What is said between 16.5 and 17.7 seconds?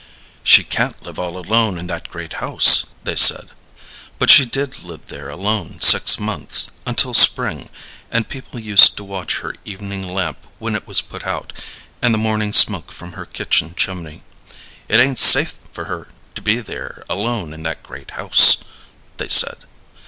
there alone in